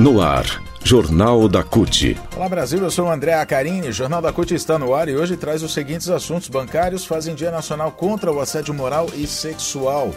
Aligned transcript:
No 0.00 0.20
ar, 0.22 0.62
Jornal 0.84 1.48
da 1.48 1.64
CUT. 1.64 2.16
Olá 2.36 2.48
Brasil, 2.48 2.78
eu 2.78 2.88
sou 2.88 3.06
o 3.06 3.10
André 3.10 3.34
Acarini. 3.34 3.90
Jornal 3.90 4.22
da 4.22 4.32
CUT 4.32 4.54
está 4.54 4.78
no 4.78 4.94
ar 4.94 5.08
e 5.08 5.16
hoje 5.16 5.36
traz 5.36 5.60
os 5.60 5.72
seguintes 5.72 6.08
assuntos. 6.08 6.48
Bancários 6.48 7.04
fazem 7.04 7.34
Dia 7.34 7.50
Nacional 7.50 7.90
contra 7.90 8.30
o 8.32 8.38
assédio 8.38 8.72
moral 8.72 9.08
e 9.12 9.26
sexual. 9.26 10.14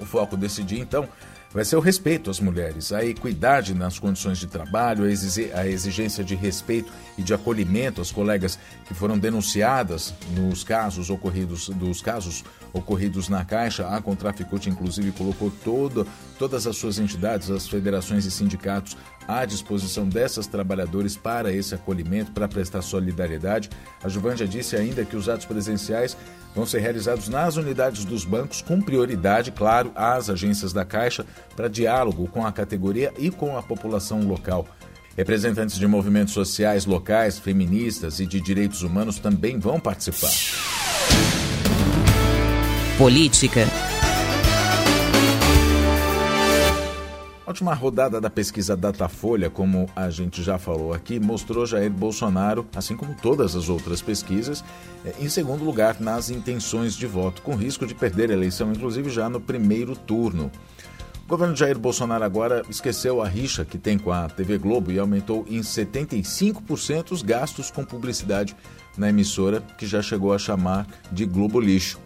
O 0.00 0.06
foco 0.06 0.36
desse 0.36 0.62
dia, 0.62 0.78
então, 0.78 1.08
vai 1.52 1.64
ser 1.64 1.76
o 1.76 1.80
respeito 1.80 2.30
às 2.30 2.38
mulheres, 2.38 2.92
a 2.92 3.04
equidade 3.04 3.74
nas 3.74 3.98
condições 3.98 4.38
de 4.38 4.46
trabalho, 4.46 5.04
a 5.04 5.66
exigência 5.66 6.22
de 6.22 6.34
respeito 6.34 6.92
e 7.18 7.22
de 7.22 7.34
acolhimento 7.34 8.00
às 8.00 8.12
colegas 8.12 8.58
que 8.86 8.94
foram 8.94 9.18
denunciadas 9.18 10.14
nos 10.36 10.62
casos 10.62 11.10
ocorridos 11.10 11.68
dos 11.68 12.00
casos 12.00 12.44
ocorridos 12.72 13.28
na 13.28 13.44
Caixa. 13.44 13.89
A 13.89 14.00
Contraficute, 14.00 14.70
inclusive, 14.70 15.10
colocou 15.12 15.50
todo, 15.64 16.06
todas 16.39 16.66
as 16.66 16.77
suas 16.77 16.98
entidades, 16.98 17.50
as 17.50 17.66
federações 17.66 18.24
e 18.24 18.30
sindicatos 18.30 18.96
à 19.39 19.45
disposição 19.45 20.08
dessas 20.08 20.46
trabalhadores 20.46 21.17
para 21.17 21.52
esse 21.52 21.74
acolhimento, 21.74 22.33
para 22.33 22.48
prestar 22.48 22.83
solidariedade. 22.83 23.70
A 24.02 24.08
Juvândia 24.08 24.48
disse 24.48 24.77
ainda 24.77 25.05
que 25.05 25.17
os 25.17 25.29
atos 25.29 25.46
presenciais 25.46 26.17
vão 26.55 26.67
ser 26.67 26.80
realizados 26.80 27.29
nas 27.29 27.57
unidades 27.57 28.05
dos 28.05 28.24
bancos, 28.24 28.61
com 28.61 28.80
prioridade, 28.80 29.52
claro, 29.52 29.92
às 29.95 30.29
agências 30.29 30.73
da 30.73 30.85
Caixa, 30.85 31.24
para 31.55 31.69
diálogo 31.69 32.27
com 32.29 32.45
a 32.45 32.52
categoria 32.52 33.13
e 33.19 33.30
com 33.30 33.57
a 33.57 33.63
população 33.63 34.27
local. 34.27 34.67
Representantes 35.17 35.79
de 35.79 35.86
movimentos 35.86 36.35
sociais 36.35 36.86
locais, 36.86 37.39
feministas 37.39 38.20
e 38.20 38.27
de 38.27 38.40
direitos 38.40 38.83
humanos 38.83 39.19
também 39.19 39.58
vão 39.58 39.79
participar. 39.79 40.30
Política. 42.96 43.67
A 47.50 47.52
última 47.52 47.74
rodada 47.74 48.20
da 48.20 48.30
pesquisa 48.30 48.77
Datafolha, 48.77 49.50
como 49.50 49.90
a 49.96 50.08
gente 50.08 50.40
já 50.40 50.56
falou 50.56 50.94
aqui, 50.94 51.18
mostrou 51.18 51.66
Jair 51.66 51.90
Bolsonaro, 51.90 52.64
assim 52.77 52.96
como 52.96 53.12
todas 53.12 53.56
as 53.56 53.68
outras 53.68 54.00
pesquisas, 54.00 54.62
eh, 55.05 55.12
em 55.18 55.28
segundo 55.28 55.64
lugar 55.64 56.00
nas 56.00 56.30
intenções 56.30 56.94
de 56.94 57.08
voto, 57.08 57.42
com 57.42 57.56
risco 57.56 57.84
de 57.89 57.92
perder 57.92 58.30
a 58.30 58.34
eleição, 58.34 58.70
inclusive 58.70 59.10
já 59.10 59.28
no 59.28 59.40
primeiro 59.40 59.96
turno. 59.96 60.48
O 61.24 61.28
governo 61.28 61.56
Jair 61.56 61.77
Bolsonaro 61.77 62.22
agora 62.22 62.62
esqueceu 62.70 63.20
a 63.20 63.27
rixa 63.27 63.64
que 63.64 63.78
tem 63.78 63.98
com 63.98 64.12
a 64.12 64.28
TV 64.28 64.56
Globo 64.56 64.92
e 64.92 65.00
aumentou 65.00 65.44
em 65.48 65.58
75% 65.60 67.10
os 67.10 67.20
gastos 67.20 67.68
com 67.68 67.84
publicidade 67.84 68.55
na 68.96 69.08
emissora, 69.08 69.60
que 69.77 69.89
já 69.89 70.00
chegou 70.00 70.33
a 70.33 70.39
chamar 70.39 70.86
de 71.10 71.27
Globo 71.27 71.58
Lixo. 71.58 71.98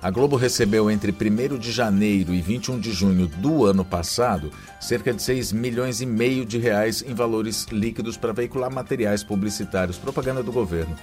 A 0.00 0.10
Globo 0.10 0.36
recebeu 0.36 0.88
entre 0.88 1.10
1 1.10 1.58
de 1.58 1.72
janeiro 1.72 2.32
e 2.32 2.40
21 2.40 2.78
de 2.78 2.92
junho 2.92 3.26
do 3.26 3.66
ano 3.66 3.84
passado 3.84 4.52
cerca 4.80 5.12
de 5.12 5.20
6 5.20 5.50
milhões 5.50 6.00
e 6.00 6.06
meio 6.06 6.46
de 6.46 6.56
reais 6.56 7.02
em 7.02 7.12
valores 7.12 7.66
líquidos 7.72 8.16
para 8.16 8.32
veicular 8.32 8.72
materiais 8.72 9.24
publicitários, 9.24 9.98
propaganda 9.98 10.40
do 10.40 10.52
governo. 10.52 10.94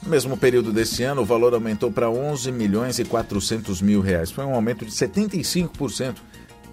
No 0.00 0.08
mesmo 0.08 0.36
período 0.36 0.72
desse 0.72 1.02
ano, 1.02 1.22
o 1.22 1.26
valor 1.26 1.54
aumentou 1.54 1.90
para 1.90 2.08
11 2.08 2.52
milhões 2.52 3.00
e 3.00 3.04
400 3.04 3.82
mil 3.82 4.00
reais. 4.00 4.30
Foi 4.30 4.44
um 4.44 4.54
aumento 4.54 4.84
de 4.86 4.92
75%. 4.92 6.14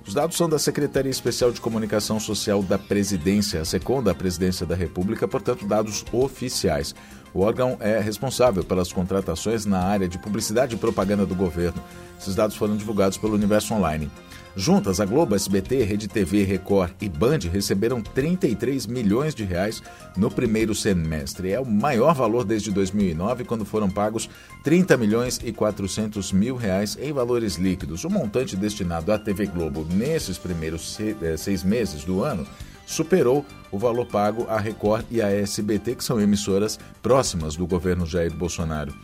Os 0.08 0.14
dados 0.14 0.38
são 0.38 0.48
da 0.48 0.58
Secretaria 0.58 1.12
Especial 1.12 1.52
de 1.52 1.60
Comunicação 1.60 2.20
Social 2.20 2.64
da 2.64 2.78
Presidência, 2.78 3.60
a 3.60 3.66
SECOM 3.66 4.02
da 4.02 4.16
Presidência 4.16 4.66
da 4.66 4.76
República, 4.76 5.28
portanto, 5.28 5.66
dados 5.66 6.06
oficiais. 6.14 6.96
O 7.38 7.42
órgão 7.42 7.78
é 7.80 8.00
responsável 8.00 8.64
pelas 8.64 8.92
contratações 8.92 9.64
na 9.64 9.78
área 9.78 10.08
de 10.08 10.18
publicidade 10.18 10.74
e 10.74 10.78
propaganda 10.80 11.24
do 11.24 11.36
governo. 11.36 11.80
Esses 12.20 12.34
dados 12.34 12.56
foram 12.56 12.76
divulgados 12.76 13.16
pelo 13.16 13.36
Universo 13.36 13.76
Online. 13.76 14.10
Juntas, 14.56 15.00
a 15.00 15.06
Globo, 15.06 15.36
SBT, 15.36 15.84
Rede 15.84 16.08
TV, 16.08 16.44
Record 16.44 16.94
e 17.00 17.08
Band 17.08 17.42
receberam 17.54 18.02
33 18.02 18.88
milhões 18.88 19.36
de 19.36 19.44
reais 19.44 19.84
no 20.18 20.32
primeiro 20.32 20.74
semestre. 20.74 21.52
É 21.52 21.60
o 21.60 21.66
maior 21.66 22.16
valor 22.16 22.44
desde 22.44 22.72
2009, 22.72 23.44
quando 23.44 23.66
foram 23.66 23.88
pagos 23.88 24.28
30 24.64 24.98
milhões 24.98 25.40
e 25.44 25.54
400 25.54 26.32
mil 26.32 26.56
reais 26.56 26.98
em 27.00 27.14
valores 27.14 27.58
líquidos. 27.58 28.04
O 28.04 28.10
montante 28.10 28.56
destinado 28.56 29.12
à 29.14 29.20
TV 29.20 29.46
Globo 29.46 29.86
nesses 29.92 30.40
primeiros 30.40 30.98
eh, 31.00 31.38
seis 31.38 31.64
meses 31.64 32.04
do 32.04 32.24
ano 32.24 32.48
superou 32.88 33.46
o 33.70 33.78
valor 33.78 34.08
pago 34.08 34.48
à 34.50 34.58
Record 34.58 35.06
e 35.12 35.22
à 35.22 35.30
SBT, 35.30 35.96
que 35.96 36.04
são 36.04 36.20
emissoras 36.20 36.80
próximas 37.04 37.56
do 37.56 37.68
governo 37.68 38.06
Jair 38.06 38.34
Bolsonaro. 38.34 38.96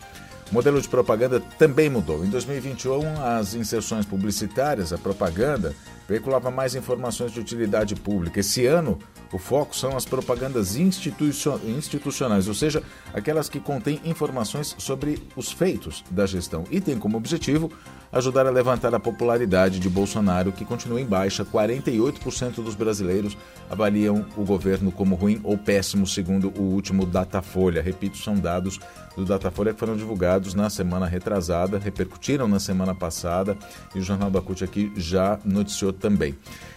O 0.49 0.53
modelo 0.53 0.81
de 0.81 0.87
propaganda 0.87 1.39
também 1.59 1.89
mudou. 1.89 2.23
Em 2.23 2.29
2021, 2.29 3.21
as 3.21 3.53
inserções 3.53 4.05
publicitárias, 4.05 4.93
a 4.93 4.97
propaganda, 4.97 5.75
veiculava 6.07 6.51
mais 6.51 6.75
informações 6.75 7.31
de 7.31 7.39
utilidade 7.39 7.95
pública. 7.95 8.39
Esse 8.39 8.65
ano, 8.65 8.99
o 9.31 9.37
foco 9.37 9.75
são 9.75 9.95
as 9.95 10.05
propagandas 10.05 10.75
institucionais, 10.75 12.47
ou 12.47 12.53
seja, 12.53 12.83
aquelas 13.13 13.49
que 13.49 13.59
contêm 13.59 13.99
informações 14.05 14.75
sobre 14.77 15.21
os 15.35 15.51
feitos 15.51 16.03
da 16.11 16.25
gestão 16.25 16.63
e 16.69 16.79
tem 16.81 16.97
como 16.97 17.17
objetivo 17.17 17.71
ajudar 18.11 18.45
a 18.45 18.51
levantar 18.51 18.93
a 18.93 18.99
popularidade 18.99 19.79
de 19.79 19.89
Bolsonaro, 19.89 20.51
que 20.51 20.63
continua 20.63 21.01
em 21.01 21.05
baixa. 21.05 21.43
48% 21.43 22.63
dos 22.63 22.75
brasileiros 22.75 23.35
avaliam 23.69 24.25
o 24.37 24.45
governo 24.45 24.91
como 24.91 25.15
ruim 25.15 25.41
ou 25.43 25.57
péssimo, 25.57 26.05
segundo 26.05 26.53
o 26.55 26.61
último 26.61 27.05
Datafolha. 27.07 27.81
Repito, 27.81 28.17
são 28.17 28.35
dados 28.35 28.79
do 29.15 29.25
Datafolha 29.25 29.73
que 29.73 29.79
foram 29.79 29.95
divulgados 29.95 30.53
na 30.53 30.69
semana 30.69 31.05
retrasada, 31.05 31.79
repercutiram 31.79 32.47
na 32.47 32.59
semana 32.59 32.93
passada 32.93 33.57
e 33.95 33.99
o 33.99 34.03
Jornal 34.03 34.29
da 34.29 34.41
CUT 34.41 34.63
aqui 34.63 34.91
já 34.95 35.39
noticiou 35.43 35.92
também. 35.93 36.35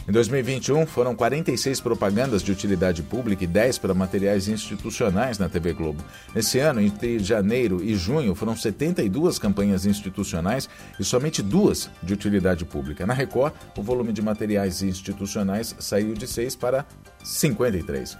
Em 0.08 0.12
2021, 0.12 0.86
foram 0.86 1.16
46 1.16 1.80
propagandas 1.80 2.42
de 2.42 2.52
utilidade 2.52 3.02
pública 3.02 3.42
e 3.42 3.46
10 3.46 3.78
para 3.78 3.92
materiais 3.92 4.46
institucionais 4.46 5.38
na 5.38 5.48
TV 5.48 5.72
Globo. 5.72 6.02
Nesse 6.34 6.60
ano, 6.60 6.80
entre 6.80 7.18
janeiro 7.18 7.82
e 7.82 7.96
junho, 7.96 8.34
foram 8.34 8.56
72 8.56 9.38
campanhas 9.38 9.84
institucionais 9.84 10.68
e 11.00 11.02
somente 11.04 11.42
duas 11.42 11.90
de 12.02 12.14
utilidade 12.14 12.64
pública. 12.64 13.04
Na 13.04 13.14
Record, 13.14 13.52
o 13.76 13.82
volume 13.82 14.12
de 14.12 14.22
materiais 14.22 14.82
institucionais 14.82 15.74
saiu 15.80 16.14
de 16.14 16.26
6 16.26 16.54
para 16.54 16.86
53. 17.24 18.16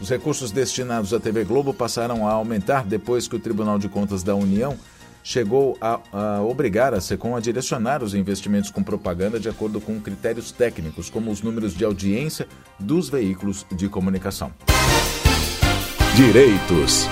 Os 0.00 0.10
recursos 0.10 0.50
destinados 0.50 1.14
à 1.14 1.18
TV 1.18 1.42
Globo 1.42 1.72
passaram 1.72 2.28
a 2.28 2.32
aumentar 2.32 2.84
depois 2.84 3.26
que 3.26 3.34
o 3.34 3.40
Tribunal 3.40 3.78
de 3.78 3.88
Contas 3.88 4.22
da 4.22 4.34
União 4.34 4.76
chegou 5.26 5.76
a, 5.80 5.98
a, 6.12 6.42
obrigar 6.42 6.94
a 6.94 7.00
SECOM 7.00 7.34
a 7.34 7.40
direcionar 7.40 8.00
os 8.00 8.14
investimentos 8.14 8.70
com 8.70 8.80
propaganda 8.80 9.40
de 9.40 9.48
acordo 9.48 9.80
com 9.80 10.00
critérios 10.00 10.52
técnicos, 10.52 11.10
como 11.10 11.32
os 11.32 11.42
números 11.42 11.74
de 11.74 11.84
audiência 11.84 12.46
dos 12.78 13.08
veículos 13.08 13.66
de 13.72 13.88
comunicação. 13.88 14.52
Direitos. 16.14 17.08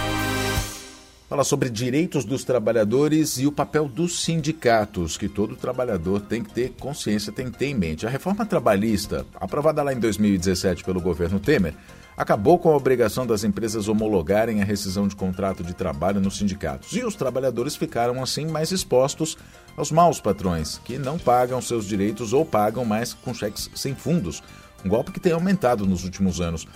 Fala 1.28 1.42
sobre 1.42 1.68
direitos 1.68 2.24
dos 2.24 2.44
trabalhadores 2.44 3.38
e 3.38 3.48
o 3.48 3.52
papel 3.52 3.88
dos 3.88 4.22
sindicatos, 4.22 5.16
que 5.16 5.28
todo 5.28 5.56
trabalhador 5.56 6.20
tem 6.20 6.44
que 6.44 6.54
ter 6.54 6.72
consciência, 6.78 7.32
tem 7.32 7.50
que 7.50 7.58
ter 7.58 7.66
em 7.66 7.74
mente. 7.74 8.06
A 8.06 8.10
reforma 8.10 8.46
trabalhista, 8.46 9.26
aprovada 9.34 9.82
lá 9.82 9.92
em 9.92 9.98
2017 9.98 10.84
pelo 10.84 11.00
governo 11.00 11.40
Temer, 11.40 11.74
acabou 12.16 12.58
com 12.58 12.70
a 12.70 12.76
obrigação 12.76 13.26
das 13.26 13.44
empresas 13.44 13.88
homologarem 13.88 14.62
a 14.62 14.64
rescisão 14.64 15.08
de 15.08 15.16
contrato 15.16 15.62
de 15.62 15.74
trabalho 15.74 16.20
nos 16.20 16.36
sindicatos. 16.36 16.92
E 16.92 17.04
os 17.04 17.14
trabalhadores 17.14 17.76
ficaram 17.76 18.22
assim 18.22 18.46
mais 18.46 18.70
expostos 18.72 19.36
aos 19.76 19.90
maus 19.90 20.20
patrões, 20.20 20.78
que 20.84 20.98
não 20.98 21.18
pagam 21.18 21.60
seus 21.60 21.86
direitos 21.86 22.32
ou 22.32 22.44
pagam 22.44 22.84
mais 22.84 23.14
com 23.14 23.34
cheques 23.34 23.70
sem 23.74 23.94
fundos. 23.94 24.42
Um 24.84 24.88
golpe 24.88 25.12
que 25.12 25.20
tem 25.20 25.32
aumentado 25.32 25.86
nos 25.86 26.04
últimos 26.04 26.40
anos. 26.40 26.66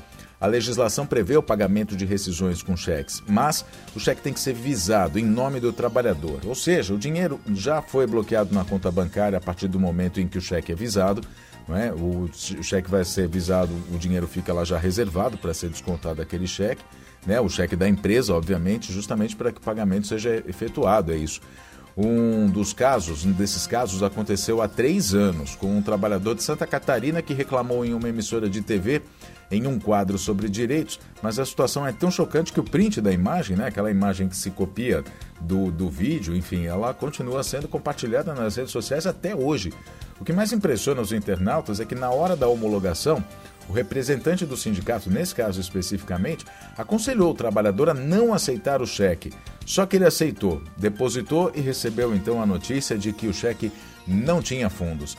A 0.41 0.47
legislação 0.47 1.05
prevê 1.05 1.37
o 1.37 1.43
pagamento 1.43 1.97
de 1.97 2.05
rescisões 2.05 2.63
com 2.63 2.77
cheques, 2.77 3.21
mas 3.27 3.65
o 3.95 3.99
cheque 3.99 4.23
tem 4.23 4.33
que 4.33 4.39
ser 4.39 4.55
visado 4.55 5.19
em 5.19 5.25
nome 5.25 5.59
do 5.59 5.73
trabalhador. 5.73 6.41
Ou 6.47 6.55
seja, 6.55 6.95
o 6.95 6.99
dinheiro 6.99 7.41
já 7.55 7.83
foi 7.83 8.07
bloqueado 8.07 8.55
na 8.55 8.65
conta 8.65 8.91
bancária 8.91 9.37
a 9.37 9.41
partir 9.41 9.67
do 9.67 9.81
momento 9.81 10.21
em 10.21 10.29
que 10.29 10.39
o 10.39 10.41
cheque 10.41 10.71
é 10.71 10.77
visado. 10.77 11.23
Não 11.69 11.77
é? 11.77 11.93
O 11.93 12.29
cheque 12.33 12.91
vai 12.91 13.05
ser 13.05 13.29
visado, 13.29 13.73
o 13.93 13.99
dinheiro 13.99 14.27
fica 14.27 14.53
lá 14.53 14.65
já 14.65 14.79
reservado 14.79 15.37
para 15.37 15.53
ser 15.53 15.69
descontado 15.69 16.23
aquele 16.23 16.47
cheque. 16.47 16.83
Né? 17.27 17.39
O 17.41 17.49
cheque 17.49 17.77
da 17.77 17.87
empresa, 17.87 18.35
obviamente, 18.35 18.93
justamente 18.93 19.37
para 19.37 19.53
que 19.53 19.59
o 19.59 19.63
pagamento 19.63 20.07
seja 20.07 20.43
efetuado. 20.49 21.13
É 21.13 21.17
isso. 21.17 21.41
Um 21.97 22.49
dos 22.49 22.73
casos, 22.73 23.25
um 23.25 23.33
desses 23.33 23.67
casos, 23.67 24.05
aconteceu 24.05 24.63
há 24.63 24.69
três 24.69 25.15
anos, 25.15 25.57
com 25.57 25.77
um 25.77 25.83
trabalhador 25.83 26.37
de 26.37 26.45
Santa 26.45 26.65
Catarina 26.65 27.21
que 27.21 27.35
reclamou 27.35 27.85
em 27.85 27.93
uma 27.93 28.09
emissora 28.09 28.49
de 28.49 28.63
TV 28.63 29.03
em 29.51 29.67
um 29.67 29.79
quadro 29.79 30.19
sobre 30.19 30.49
direitos, 30.49 31.01
mas 31.23 31.39
a 31.39 31.47
situação 31.47 31.87
é 31.87 31.93
tão 31.93 32.11
chocante 32.11 32.53
que 32.53 32.61
o 32.61 32.65
print 32.65 33.01
da 33.01 33.13
imagem, 33.13 33.57
né, 33.57 33.67
aquela 33.67 33.91
imagem 33.91 34.29
que 34.29 34.37
se 34.37 34.51
copia 34.51 35.03
do, 35.41 35.71
do 35.71 35.89
vídeo, 35.89 36.37
enfim, 36.37 36.67
ela 36.67 36.93
continua 36.93 37.43
sendo 37.43 37.69
compartilhada 37.69 38.35
nas 38.35 38.57
redes 38.57 38.73
sociais 38.73 39.07
até 39.07 39.35
hoje. 39.35 39.73
O 40.21 40.25
que 40.25 40.33
mais 40.33 40.53
impressiona 40.53 41.01
os 41.01 41.13
internautas 41.13 41.81
é 41.81 41.85
que 41.85 41.95
na 41.95 42.11
hora 42.11 42.37
da 42.37 42.49
homologação, 42.49 43.25
o 43.69 43.73
representante 43.73 44.47
do 44.47 44.57
sindicato, 44.57 45.11
nesse 45.11 45.35
caso 45.35 45.61
especificamente, 45.61 46.45
aconselhou 46.77 47.33
o 47.33 47.35
trabalhador 47.35 47.91
a 47.91 47.95
não 47.95 48.33
aceitar 48.33 48.81
o 48.81 48.87
cheque. 48.87 49.33
Só 49.67 49.85
que 49.85 49.97
ele 49.97 50.07
aceitou, 50.07 50.63
depositou 50.77 51.53
e 51.55 51.61
recebeu 51.61 52.15
então 52.15 52.43
a 52.43 52.47
notícia 52.47 52.97
de 52.97 53.13
que 53.13 53.27
o 53.27 53.35
cheque 53.35 53.71
não 54.07 54.41
tinha 54.41 54.71
fundos. 54.71 55.17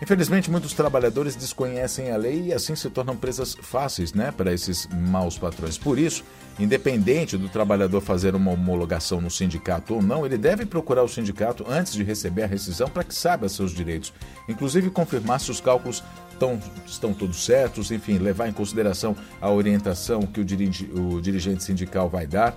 Infelizmente, 0.00 0.50
muitos 0.50 0.72
trabalhadores 0.72 1.34
desconhecem 1.34 2.12
a 2.12 2.16
lei 2.16 2.46
e 2.46 2.52
assim 2.52 2.76
se 2.76 2.88
tornam 2.88 3.16
presas 3.16 3.56
fáceis 3.60 4.12
né, 4.12 4.30
para 4.30 4.52
esses 4.52 4.88
maus 4.92 5.36
patrões. 5.36 5.76
Por 5.76 5.98
isso, 5.98 6.22
independente 6.58 7.36
do 7.36 7.48
trabalhador 7.48 8.00
fazer 8.00 8.34
uma 8.36 8.52
homologação 8.52 9.20
no 9.20 9.30
sindicato 9.30 9.94
ou 9.94 10.02
não, 10.02 10.24
ele 10.24 10.38
deve 10.38 10.64
procurar 10.64 11.02
o 11.02 11.08
sindicato 11.08 11.64
antes 11.68 11.92
de 11.94 12.04
receber 12.04 12.44
a 12.44 12.46
rescisão 12.46 12.88
para 12.88 13.02
que 13.02 13.14
saiba 13.14 13.48
seus 13.48 13.72
direitos, 13.72 14.12
inclusive 14.48 14.88
confirmar 14.90 15.40
se 15.40 15.50
os 15.50 15.60
cálculos 15.60 16.02
estão, 16.32 16.60
estão 16.86 17.12
todos 17.12 17.44
certos, 17.44 17.90
enfim, 17.90 18.18
levar 18.18 18.48
em 18.48 18.52
consideração 18.52 19.16
a 19.40 19.50
orientação 19.50 20.22
que 20.22 20.40
o, 20.40 20.44
dirige, 20.44 20.88
o 20.92 21.20
dirigente 21.20 21.64
sindical 21.64 22.08
vai 22.08 22.26
dar. 22.26 22.56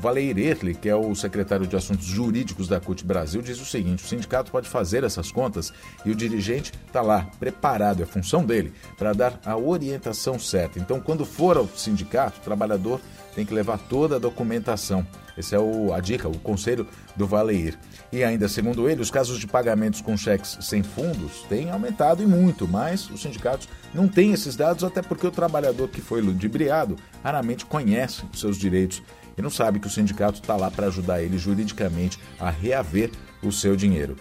Valeir 0.00 0.38
Erle, 0.38 0.74
que 0.74 0.88
é 0.88 0.96
o 0.96 1.14
secretário 1.14 1.66
de 1.66 1.76
Assuntos 1.76 2.06
Jurídicos 2.06 2.66
da 2.66 2.80
CUT 2.80 3.04
Brasil, 3.04 3.42
diz 3.42 3.60
o 3.60 3.66
seguinte: 3.66 4.02
o 4.02 4.08
sindicato 4.08 4.50
pode 4.50 4.66
fazer 4.66 5.04
essas 5.04 5.30
contas 5.30 5.72
e 6.06 6.10
o 6.10 6.14
dirigente 6.14 6.72
está 6.86 7.02
lá, 7.02 7.28
preparado, 7.38 8.02
é 8.02 8.06
função 8.06 8.42
dele, 8.42 8.72
para 8.96 9.12
dar 9.12 9.38
a 9.44 9.58
orientação 9.58 10.38
certa. 10.38 10.78
Então, 10.78 11.00
quando 11.00 11.26
for 11.26 11.58
ao 11.58 11.68
sindicato, 11.68 12.40
o 12.40 12.42
trabalhador 12.42 12.98
tem 13.34 13.44
que 13.44 13.52
levar 13.52 13.78
toda 13.78 14.16
a 14.16 14.18
documentação. 14.18 15.06
Esse 15.36 15.54
é 15.54 15.58
o, 15.58 15.92
a 15.92 16.00
dica, 16.00 16.28
o 16.28 16.38
conselho 16.38 16.86
do 17.14 17.26
Valeir. 17.26 17.78
E 18.10 18.24
ainda, 18.24 18.48
segundo 18.48 18.88
ele, 18.88 19.00
os 19.00 19.10
casos 19.10 19.38
de 19.38 19.46
pagamentos 19.46 20.00
com 20.00 20.16
cheques 20.16 20.58
sem 20.62 20.82
fundos 20.82 21.42
têm 21.48 21.70
aumentado 21.70 22.22
e 22.22 22.26
muito, 22.26 22.66
mas 22.66 23.08
os 23.10 23.22
sindicatos 23.22 23.68
não 23.94 24.08
têm 24.08 24.32
esses 24.32 24.56
dados, 24.56 24.82
até 24.82 25.02
porque 25.02 25.26
o 25.26 25.30
trabalhador 25.30 25.88
que 25.88 26.00
foi 26.00 26.20
ludibriado 26.20 26.96
raramente 27.22 27.64
conhece 27.66 28.22
os 28.32 28.40
seus 28.40 28.56
direitos 28.56 29.02
e 29.40 29.42
não 29.42 29.50
sabe 29.50 29.80
que 29.80 29.86
o 29.86 29.90
sindicato 29.90 30.38
está 30.38 30.54
lá 30.54 30.70
para 30.70 30.86
ajudar 30.86 31.22
ele 31.22 31.38
juridicamente 31.38 32.18
a 32.38 32.50
reaver 32.50 33.10
o 33.42 33.50
seu 33.50 33.74
dinheiro. 33.74 34.14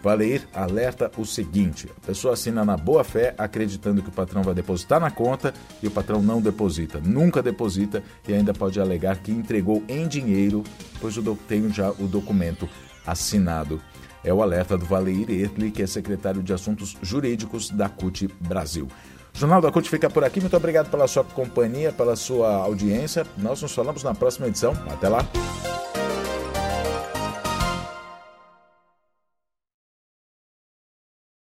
Valeir 0.00 0.46
alerta 0.54 1.10
o 1.18 1.26
seguinte: 1.26 1.88
a 2.02 2.06
pessoa 2.06 2.34
assina 2.34 2.64
na 2.64 2.76
boa 2.76 3.02
fé, 3.02 3.34
acreditando 3.36 4.00
que 4.00 4.08
o 4.08 4.12
patrão 4.12 4.42
vai 4.44 4.54
depositar 4.54 5.00
na 5.00 5.10
conta 5.10 5.52
e 5.82 5.88
o 5.88 5.90
patrão 5.90 6.22
não 6.22 6.40
deposita, 6.40 7.00
nunca 7.00 7.42
deposita 7.42 8.02
e 8.26 8.32
ainda 8.32 8.54
pode 8.54 8.80
alegar 8.80 9.18
que 9.18 9.32
entregou 9.32 9.82
em 9.88 10.06
dinheiro, 10.06 10.62
pois 11.00 11.16
eu 11.16 11.38
tenho 11.48 11.70
já 11.70 11.90
o 11.90 12.06
documento 12.06 12.68
assinado. 13.04 13.82
É 14.22 14.32
o 14.32 14.40
alerta 14.40 14.78
do 14.78 14.86
Valeir 14.86 15.28
Erli, 15.30 15.70
que 15.70 15.82
é 15.82 15.86
secretário 15.86 16.42
de 16.42 16.52
Assuntos 16.52 16.96
Jurídicos 17.02 17.70
da 17.70 17.88
CUT 17.88 18.28
Brasil. 18.40 18.86
Jornal 19.32 19.60
da 19.60 19.70
CUT 19.70 19.88
fica 19.88 20.10
por 20.10 20.24
aqui. 20.24 20.40
Muito 20.40 20.56
obrigado 20.56 20.90
pela 20.90 21.06
sua 21.06 21.24
companhia, 21.24 21.92
pela 21.92 22.16
sua 22.16 22.56
audiência. 22.56 23.26
Nós 23.36 23.62
nos 23.62 23.72
falamos 23.72 24.02
na 24.02 24.14
próxima 24.14 24.48
edição. 24.48 24.72
Até 24.90 25.08
lá. 25.08 25.24